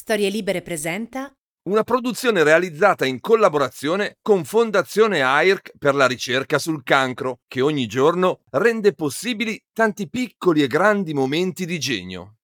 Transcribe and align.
Storie 0.00 0.30
Libere 0.30 0.62
presenta 0.62 1.30
Una 1.68 1.84
produzione 1.84 2.42
realizzata 2.42 3.04
in 3.04 3.20
collaborazione 3.20 4.16
con 4.22 4.46
Fondazione 4.46 5.20
AIRC 5.20 5.72
per 5.76 5.94
la 5.94 6.06
ricerca 6.06 6.58
sul 6.58 6.82
cancro, 6.82 7.40
che 7.46 7.60
ogni 7.60 7.86
giorno 7.86 8.40
rende 8.52 8.94
possibili 8.94 9.62
tanti 9.74 10.08
piccoli 10.08 10.62
e 10.62 10.68
grandi 10.68 11.12
momenti 11.12 11.66
di 11.66 11.78
genio. 11.78 12.36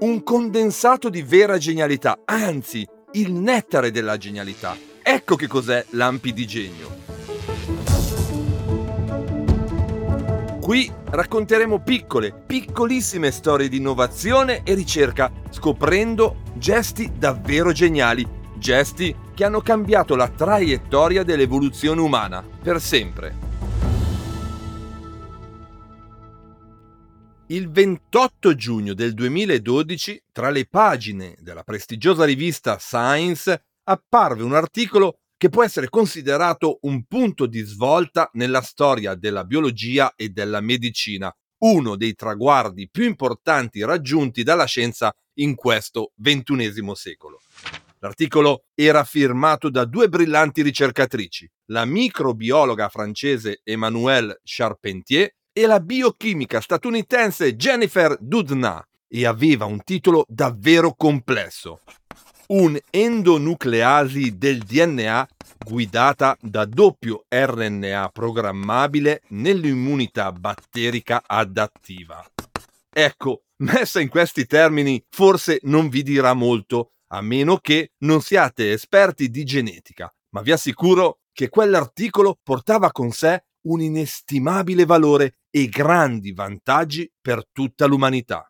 Un 0.00 0.20
condensato 0.24 1.08
di 1.10 1.22
vera 1.22 1.58
genialità, 1.58 2.22
anzi, 2.24 2.84
il 3.12 3.32
nettare 3.32 3.92
della 3.92 4.16
genialità. 4.16 4.76
Ecco 5.00 5.36
che 5.36 5.46
cos'è 5.46 5.86
l'Ampi 5.90 6.32
di 6.32 6.44
Genio. 6.44 7.09
Qui 10.70 10.88
racconteremo 11.06 11.80
piccole, 11.80 12.32
piccolissime 12.32 13.32
storie 13.32 13.68
di 13.68 13.78
innovazione 13.78 14.62
e 14.62 14.74
ricerca, 14.74 15.28
scoprendo 15.50 16.42
gesti 16.54 17.10
davvero 17.18 17.72
geniali, 17.72 18.24
gesti 18.54 19.12
che 19.34 19.44
hanno 19.44 19.62
cambiato 19.62 20.14
la 20.14 20.28
traiettoria 20.28 21.24
dell'evoluzione 21.24 22.00
umana 22.00 22.46
per 22.62 22.80
sempre. 22.80 23.36
Il 27.48 27.68
28 27.68 28.54
giugno 28.54 28.94
del 28.94 29.12
2012, 29.12 30.22
tra 30.30 30.50
le 30.50 30.68
pagine 30.68 31.34
della 31.40 31.64
prestigiosa 31.64 32.24
rivista 32.24 32.78
Science, 32.78 33.60
apparve 33.82 34.44
un 34.44 34.54
articolo 34.54 35.18
che 35.40 35.48
può 35.48 35.64
essere 35.64 35.88
considerato 35.88 36.80
un 36.82 37.04
punto 37.04 37.46
di 37.46 37.60
svolta 37.60 38.28
nella 38.34 38.60
storia 38.60 39.14
della 39.14 39.44
biologia 39.44 40.12
e 40.14 40.28
della 40.28 40.60
medicina, 40.60 41.34
uno 41.60 41.96
dei 41.96 42.14
traguardi 42.14 42.90
più 42.90 43.04
importanti 43.04 43.82
raggiunti 43.82 44.42
dalla 44.42 44.66
scienza 44.66 45.10
in 45.38 45.54
questo 45.54 46.12
ventunesimo 46.16 46.94
secolo. 46.94 47.40
L'articolo 48.00 48.64
era 48.74 49.02
firmato 49.04 49.70
da 49.70 49.86
due 49.86 50.10
brillanti 50.10 50.60
ricercatrici, 50.60 51.50
la 51.70 51.86
microbiologa 51.86 52.90
francese 52.90 53.62
Emmanuelle 53.64 54.40
Charpentier 54.44 55.36
e 55.54 55.64
la 55.64 55.80
biochimica 55.80 56.60
statunitense 56.60 57.56
Jennifer 57.56 58.14
Doudna 58.20 58.86
e 59.08 59.24
aveva 59.24 59.64
un 59.64 59.82
titolo 59.84 60.26
davvero 60.28 60.92
complesso. 60.94 61.80
Un 62.52 62.76
endonucleasi 62.90 64.36
del 64.36 64.58
DNA 64.58 65.28
guidata 65.64 66.36
da 66.40 66.64
doppio 66.64 67.26
RNA 67.28 68.10
programmabile 68.12 69.22
nell'immunità 69.28 70.32
batterica 70.32 71.22
adattiva. 71.24 72.20
Ecco, 72.92 73.42
messa 73.58 74.00
in 74.00 74.08
questi 74.08 74.46
termini 74.46 75.00
forse 75.10 75.60
non 75.62 75.88
vi 75.88 76.02
dirà 76.02 76.34
molto, 76.34 76.94
a 77.12 77.20
meno 77.20 77.58
che 77.58 77.92
non 77.98 78.20
siate 78.20 78.72
esperti 78.72 79.30
di 79.30 79.44
genetica, 79.44 80.12
ma 80.30 80.40
vi 80.40 80.50
assicuro 80.50 81.20
che 81.32 81.50
quell'articolo 81.50 82.36
portava 82.42 82.90
con 82.90 83.12
sé 83.12 83.44
un 83.68 83.80
inestimabile 83.80 84.84
valore 84.86 85.36
e 85.50 85.68
grandi 85.68 86.32
vantaggi 86.32 87.08
per 87.20 87.44
tutta 87.52 87.86
l'umanità. 87.86 88.49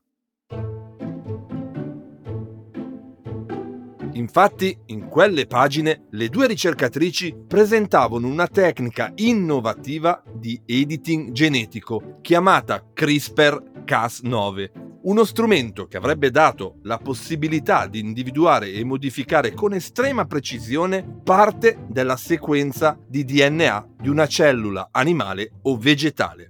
Infatti, 4.21 4.79
in 4.87 5.09
quelle 5.09 5.47
pagine 5.47 6.05
le 6.11 6.29
due 6.29 6.47
ricercatrici 6.47 7.35
presentavano 7.49 8.27
una 8.27 8.47
tecnica 8.47 9.13
innovativa 9.17 10.23
di 10.31 10.61
editing 10.67 11.33
genetico 11.33 12.19
chiamata 12.21 12.85
CRISPR-Cas9, 12.95 14.71
uno 15.05 15.25
strumento 15.25 15.87
che 15.87 15.97
avrebbe 15.97 16.31
dato 16.31 16.81
la 16.83 16.99
possibilità 16.99 17.87
di 17.87 18.01
individuare 18.01 18.71
e 18.71 18.85
modificare 18.85 19.55
con 19.55 19.73
estrema 19.73 20.27
precisione 20.27 21.03
parte 21.25 21.87
della 21.89 22.17
sequenza 22.19 22.99
di 23.09 23.25
DNA 23.25 23.89
di 24.03 24.11
una 24.11 24.27
cellula 24.27 24.89
animale 24.93 25.53
o 25.63 25.79
vegetale. 25.79 26.50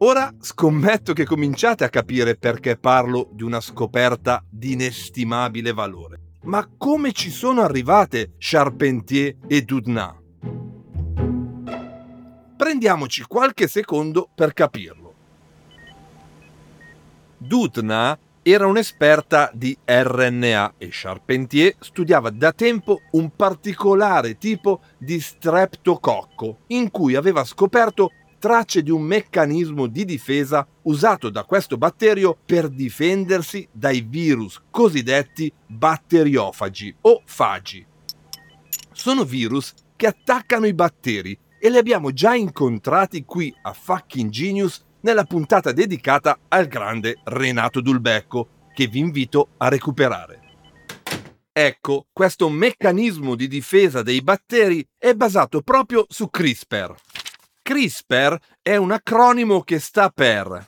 Ora 0.00 0.32
scommetto 0.38 1.12
che 1.12 1.24
cominciate 1.24 1.82
a 1.82 1.88
capire 1.88 2.36
perché 2.36 2.76
parlo 2.76 3.28
di 3.32 3.42
una 3.42 3.60
scoperta 3.60 4.44
di 4.48 4.74
inestimabile 4.74 5.72
valore. 5.72 6.20
Ma 6.42 6.68
come 6.76 7.10
ci 7.10 7.30
sono 7.30 7.62
arrivate 7.62 8.34
Charpentier 8.38 9.34
e 9.48 9.62
Doudna? 9.62 10.16
Prendiamoci 12.56 13.24
qualche 13.24 13.66
secondo 13.66 14.28
per 14.32 14.52
capirlo. 14.52 15.14
Doudna 17.36 18.16
era 18.42 18.66
un'esperta 18.66 19.50
di 19.52 19.76
RNA 19.84 20.74
e 20.78 20.88
Charpentier 20.92 21.74
studiava 21.80 22.30
da 22.30 22.52
tempo 22.52 23.00
un 23.12 23.34
particolare 23.34 24.38
tipo 24.38 24.80
di 24.96 25.20
streptococco 25.20 26.58
in 26.68 26.90
cui 26.92 27.16
aveva 27.16 27.44
scoperto 27.44 28.12
tracce 28.38 28.82
di 28.82 28.90
un 28.90 29.02
meccanismo 29.02 29.86
di 29.86 30.04
difesa 30.04 30.66
usato 30.82 31.30
da 31.30 31.44
questo 31.44 31.76
batterio 31.76 32.36
per 32.44 32.68
difendersi 32.68 33.68
dai 33.72 34.00
virus 34.00 34.62
cosiddetti 34.70 35.52
batteriofagi 35.66 36.96
o 37.02 37.22
fagi. 37.24 37.86
Sono 38.92 39.24
virus 39.24 39.74
che 39.96 40.06
attaccano 40.06 40.66
i 40.66 40.74
batteri 40.74 41.38
e 41.60 41.70
li 41.70 41.76
abbiamo 41.76 42.12
già 42.12 42.34
incontrati 42.34 43.24
qui 43.24 43.54
a 43.62 43.72
Fucking 43.72 44.30
Genius 44.30 44.84
nella 45.00 45.24
puntata 45.24 45.72
dedicata 45.72 46.38
al 46.48 46.66
grande 46.66 47.20
Renato 47.24 47.80
Dulbecco, 47.80 48.48
che 48.74 48.86
vi 48.86 49.00
invito 49.00 49.50
a 49.56 49.68
recuperare. 49.68 50.40
Ecco, 51.52 52.06
questo 52.12 52.48
meccanismo 52.48 53.34
di 53.34 53.48
difesa 53.48 54.02
dei 54.02 54.22
batteri 54.22 54.86
è 54.96 55.14
basato 55.14 55.60
proprio 55.62 56.06
su 56.08 56.30
CRISPR. 56.30 56.94
CRISPR 57.68 58.34
è 58.62 58.76
un 58.76 58.92
acronimo 58.92 59.60
che 59.60 59.78
sta 59.78 60.08
per 60.08 60.66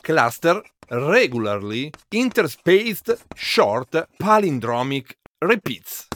Cluster 0.00 0.60
Regularly 0.88 1.88
Interspaced 2.08 3.16
Short 3.32 4.08
Palindromic 4.16 5.20
Repeats, 5.38 6.08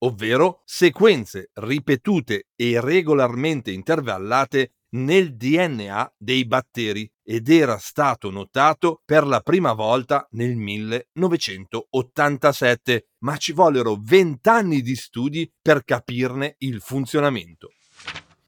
ovvero 0.00 0.60
sequenze 0.66 1.48
ripetute 1.54 2.48
e 2.54 2.78
regolarmente 2.78 3.70
intervallate 3.70 4.74
nel 4.96 5.34
DNA 5.34 6.12
dei 6.14 6.44
batteri 6.44 7.10
ed 7.24 7.48
era 7.48 7.78
stato 7.78 8.30
notato 8.30 9.00
per 9.06 9.26
la 9.26 9.40
prima 9.40 9.72
volta 9.72 10.28
nel 10.32 10.56
1987, 10.56 13.06
ma 13.20 13.38
ci 13.38 13.52
vollero 13.52 13.96
vent'anni 13.98 14.82
di 14.82 14.94
studi 14.94 15.50
per 15.62 15.84
capirne 15.84 16.56
il 16.58 16.82
funzionamento 16.82 17.70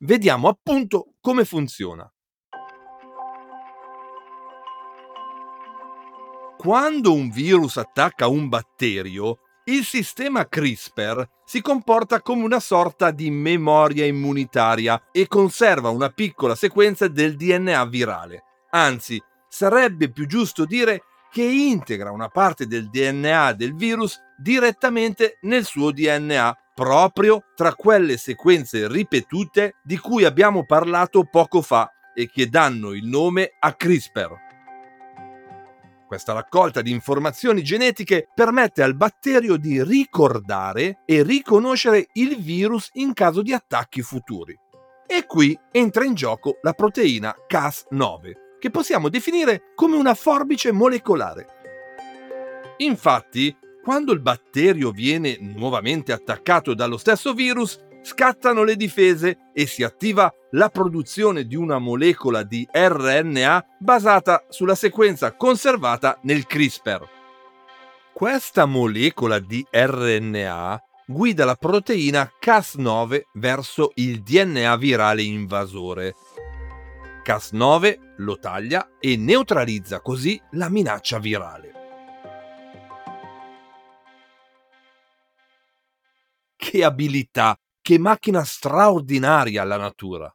vediamo 0.03 0.49
appunto 0.49 1.15
come 1.21 1.45
funziona. 1.45 2.11
Quando 6.57 7.13
un 7.13 7.29
virus 7.31 7.77
attacca 7.77 8.29
un 8.29 8.49
batterio, 8.49 9.39
il 9.65 9.85
sistema 9.85 10.49
CRISPR 10.49 11.29
si 11.45 11.61
comporta 11.61 12.21
come 12.21 12.45
una 12.45 12.61
sorta 12.61 13.11
di 13.11 13.31
memoria 13.31 14.07
immunitaria 14.07 15.09
e 15.11 15.27
conserva 15.27 15.89
una 15.89 16.11
piccola 16.11 16.55
sequenza 16.55 17.09
del 17.09 17.37
DNA 17.37 17.85
virale. 17.87 18.45
Anzi, 18.71 19.21
sarebbe 19.49 20.11
più 20.11 20.27
giusto 20.27 20.65
dire 20.65 21.03
che 21.31 21.43
integra 21.43 22.13
una 22.13 22.29
parte 22.29 22.67
del 22.67 22.91
DNA 22.91 23.55
del 23.55 23.75
virus 23.75 24.21
direttamente 24.37 25.39
nel 25.43 25.65
suo 25.65 25.91
DNA 25.91 26.57
proprio 26.75 27.45
tra 27.55 27.75
quelle 27.75 28.17
sequenze 28.17 28.89
ripetute 28.89 29.77
di 29.83 29.99
cui 29.99 30.25
abbiamo 30.25 30.65
parlato 30.65 31.25
poco 31.25 31.63
fa 31.63 31.91
e 32.15 32.29
che 32.29 32.49
danno 32.49 32.93
il 32.93 33.07
nome 33.07 33.53
a 33.59 33.75
CRISPR. 33.75 34.51
Questa 36.07 36.35
raccolta 36.35 36.83
di 36.83 36.91
informazioni 36.91 37.63
genetiche 37.63 38.29
permette 38.35 38.83
al 38.83 38.95
batterio 38.95 39.57
di 39.57 39.83
ricordare 39.83 41.01
e 41.07 41.23
riconoscere 41.23 42.09
il 42.13 42.37
virus 42.37 42.91
in 42.95 43.15
caso 43.15 43.41
di 43.41 43.55
attacchi 43.55 44.03
futuri. 44.03 44.55
E 45.07 45.25
qui 45.27 45.59
entra 45.71 46.05
in 46.05 46.13
gioco 46.13 46.59
la 46.61 46.75
proteina 46.75 47.35
Cas9, 47.51 48.59
che 48.59 48.71
possiamo 48.71 49.09
definire 49.09 49.73
come 49.75 49.97
una 49.97 50.15
forbice 50.15 50.71
molecolare. 50.71 51.47
Infatti, 52.79 53.57
quando 53.83 54.13
il 54.13 54.21
batterio 54.21 54.93
viene 54.93 55.37
nuovamente 55.41 56.13
attaccato 56.13 56.73
dallo 56.73 56.97
stesso 56.97 57.35
virus, 57.35 57.79
scattano 58.03 58.63
le 58.63 58.77
difese 58.77 59.51
e 59.53 59.67
si 59.67 59.83
attiva 59.83 60.33
la 60.53 60.69
produzione 60.69 61.47
di 61.47 61.57
una 61.57 61.79
molecola 61.79 62.43
di 62.43 62.67
RNA 62.71 63.65
basata 63.79 64.45
sulla 64.49 64.75
sequenza 64.75 65.35
conservata 65.35 66.19
nel 66.23 66.47
CRISPR. 66.47 67.09
Questa 68.13 68.67
molecola 68.67 69.39
di 69.41 69.67
RNA 69.69 70.81
guida 71.07 71.45
la 71.45 71.57
proteina 71.57 72.31
Cas9 72.41 73.23
verso 73.35 73.91
il 73.97 74.23
DNA 74.23 74.77
virale 74.77 75.23
invasore. 75.23 76.15
Cas9 77.25 77.99
lo 78.19 78.39
taglia 78.39 78.91
e 79.01 79.17
neutralizza 79.17 80.01
così 80.01 80.41
la 80.53 80.69
minaccia 80.69 81.19
virale. 81.19 81.82
Che 86.73 86.85
abilità, 86.85 87.55
che 87.83 87.99
macchina 87.99 88.45
straordinaria 88.45 89.63
la 89.63 89.77
natura! 89.77 90.35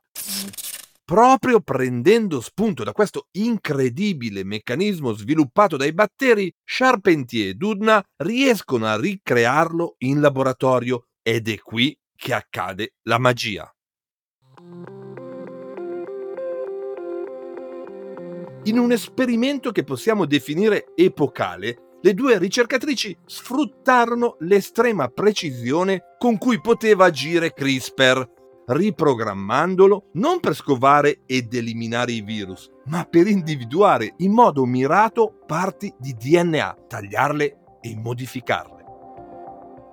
Proprio 1.03 1.61
prendendo 1.61 2.41
spunto 2.41 2.83
da 2.83 2.91
questo 2.91 3.29
incredibile 3.31 4.43
meccanismo 4.43 5.13
sviluppato 5.13 5.77
dai 5.77 5.93
batteri, 5.93 6.53
Charpentier 6.63 7.47
e 7.47 7.53
Dudna 7.55 8.03
riescono 8.17 8.85
a 8.85 8.99
ricrearlo 8.99 9.95
in 10.03 10.21
laboratorio 10.21 11.07
ed 11.23 11.49
è 11.49 11.57
qui 11.57 11.97
che 12.15 12.35
accade 12.35 12.93
la 13.07 13.17
magia. 13.17 13.75
In 18.65 18.77
un 18.77 18.91
esperimento 18.91 19.71
che 19.71 19.83
possiamo 19.83 20.27
definire 20.27 20.91
epocale, 20.93 21.86
le 22.01 22.13
due 22.13 22.37
ricercatrici 22.37 23.17
sfruttarono 23.25 24.35
l'estrema 24.39 25.07
precisione 25.07 26.15
con 26.17 26.37
cui 26.37 26.61
poteva 26.61 27.05
agire 27.05 27.53
CRISPR 27.53 28.35
riprogrammandolo 28.67 30.09
non 30.13 30.39
per 30.39 30.53
scovare 30.53 31.21
ed 31.25 31.53
eliminare 31.53 32.11
i 32.11 32.21
virus, 32.21 32.69
ma 32.85 33.05
per 33.05 33.27
individuare 33.27 34.13
in 34.17 34.31
modo 34.31 34.65
mirato 34.65 35.39
parti 35.45 35.93
di 35.97 36.13
DNA, 36.13 36.75
tagliarle 36.87 37.57
e 37.81 37.95
modificarle. 37.95 38.75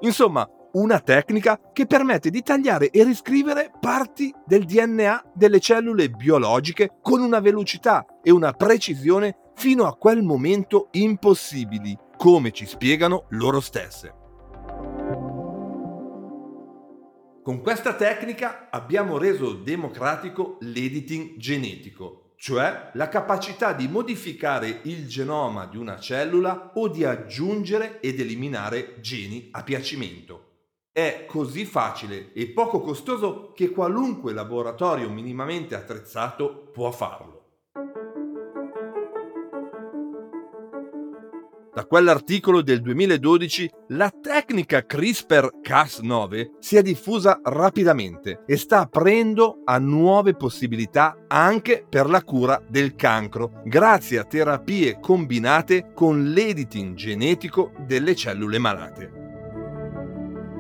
Insomma, 0.01 0.49
una 0.73 0.99
tecnica 0.99 1.61
che 1.73 1.87
permette 1.87 2.31
di 2.31 2.43
tagliare 2.43 2.91
e 2.91 3.05
riscrivere 3.05 3.71
parti 3.79 4.35
del 4.45 4.65
DNA 4.65 5.31
delle 5.35 5.61
cellule 5.61 6.11
biologiche 6.11 6.99
con 7.01 7.21
una 7.21 7.39
velocità 7.39 8.05
e 8.23 8.33
una 8.33 8.53
precisione 8.53 9.37
fino 9.55 9.87
a 9.87 9.95
quel 9.95 10.23
momento 10.23 10.89
impossibili, 10.93 11.97
come 12.17 12.53
ci 12.53 12.67
spiegano 12.67 13.27
loro 13.31 13.61
stesse. 13.61 14.23
Con 17.43 17.61
questa 17.61 17.95
tecnica 17.95 18.69
abbiamo 18.71 19.19
reso 19.19 19.53
democratico 19.53 20.57
l'editing 20.61 21.37
genetico, 21.37 22.33
cioè 22.37 22.91
la 22.95 23.09
capacità 23.09 23.75
di 23.75 23.87
modificare 23.87 24.81
il 24.85 25.07
genoma 25.07 25.67
di 25.67 25.77
una 25.77 25.99
cellula 25.99 26.73
o 26.75 26.89
di 26.89 27.05
aggiungere 27.05 28.01
ed 28.01 28.19
eliminare 28.19 28.97
geni 29.01 29.49
a 29.51 29.63
piacimento. 29.63 30.53
È 30.91 31.27
così 31.27 31.67
facile 31.67 32.33
e 32.33 32.47
poco 32.47 32.81
costoso 32.81 33.53
che 33.53 33.71
qualunque 33.71 34.33
laboratorio 34.33 35.11
minimamente 35.11 35.75
attrezzato 35.75 36.71
può 36.73 36.91
farlo. 36.91 37.44
Da 41.75 41.87
quell'articolo 41.87 42.63
del 42.63 42.81
2012 42.81 43.69
la 43.89 44.09
tecnica 44.09 44.87
CRISPR-Cas9 44.89 46.51
si 46.61 46.77
è 46.77 46.83
diffusa 46.83 47.41
rapidamente 47.43 48.45
e 48.47 48.57
sta 48.57 48.83
aprendo 48.83 49.63
a 49.65 49.79
nuove 49.79 50.37
possibilità 50.37 51.25
anche 51.27 51.85
per 51.89 52.09
la 52.09 52.23
cura 52.23 52.63
del 52.69 52.95
cancro, 52.95 53.63
grazie 53.65 54.21
a 54.21 54.25
terapie 54.25 55.01
combinate 55.01 55.91
con 55.93 56.27
l'editing 56.27 56.95
genetico 56.95 57.73
delle 57.85 58.15
cellule 58.15 58.59
malate. 58.59 59.13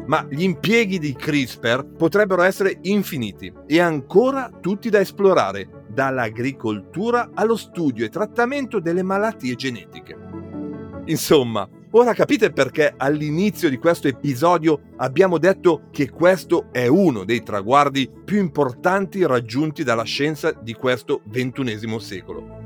Ma 0.07 0.27
gli 0.29 0.43
impieghi 0.43 0.99
di 0.99 1.15
CRISPR 1.15 1.95
potrebbero 1.97 2.43
essere 2.43 2.79
infiniti 2.83 3.53
e 3.69 3.79
ancora 3.79 4.51
tutti 4.61 4.91
da 4.91 4.99
esplorare, 4.99 5.85
dall'agricoltura 5.89 7.31
allo 7.35 7.57
studio 7.57 8.05
e 8.05 8.09
trattamento 8.09 8.81
delle 8.81 9.05
malattie 9.05 9.55
genetiche. 9.55 10.24
Insomma, 11.07 11.69
ora 11.91 12.15
capite 12.15 12.51
perché 12.51 12.95
all'inizio 12.97 13.69
di 13.69 13.77
questo 13.77 14.09
episodio 14.09 14.81
abbiamo 14.97 15.37
detto 15.39 15.89
che 15.91 16.09
questo 16.09 16.69
è 16.73 16.87
uno 16.87 17.25
dei 17.25 17.43
traguardi 17.43 18.11
più 18.25 18.39
importanti 18.39 19.25
raggiunti 19.27 19.85
dalla 19.85 20.05
scienza 20.05 20.53
di 20.53 20.73
questo 20.73 21.21
ventunesimo 21.25 21.99
secolo. 21.99 22.63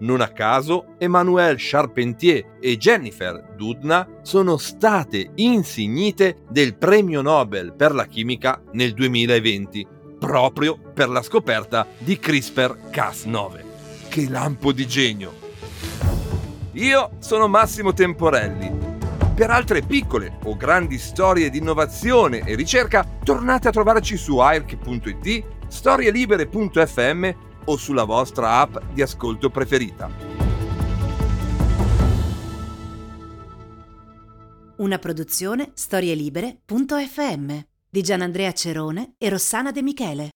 Non 0.00 0.20
a 0.20 0.28
caso, 0.28 0.94
Emmanuel 0.98 1.56
Charpentier 1.58 2.58
e 2.60 2.76
Jennifer 2.76 3.54
Doudna 3.56 4.20
sono 4.22 4.56
state 4.56 5.32
insignite 5.34 6.44
del 6.48 6.76
premio 6.76 7.20
Nobel 7.20 7.74
per 7.74 7.92
la 7.96 8.06
chimica 8.06 8.62
nel 8.74 8.94
2020, 8.94 9.86
proprio 10.20 10.78
per 10.94 11.08
la 11.08 11.22
scoperta 11.22 11.84
di 11.98 12.16
CRISPR-Cas9. 12.22 13.64
Che 14.08 14.28
lampo 14.28 14.70
di 14.70 14.86
genio! 14.86 15.47
Io 16.78 17.16
sono 17.18 17.48
Massimo 17.48 17.92
Temporelli. 17.92 18.72
Per 19.34 19.50
altre 19.50 19.82
piccole 19.82 20.38
o 20.44 20.56
grandi 20.56 20.96
storie 20.96 21.50
di 21.50 21.58
innovazione 21.58 22.46
e 22.46 22.54
ricerca, 22.54 23.04
tornate 23.24 23.66
a 23.66 23.72
trovarci 23.72 24.16
su 24.16 24.38
airc.it, 24.38 25.44
storielibere.fm 25.66 27.30
o 27.64 27.76
sulla 27.76 28.04
vostra 28.04 28.60
app 28.60 28.76
di 28.92 29.02
ascolto 29.02 29.50
preferita. 29.50 30.08
Una 34.76 34.98
produzione 34.98 35.72
storielibere.fm 35.74 37.58
di 37.90 38.02
Gianandrea 38.02 38.52
Cerone 38.52 39.14
e 39.18 39.28
Rossana 39.28 39.72
De 39.72 39.82
Michele. 39.82 40.28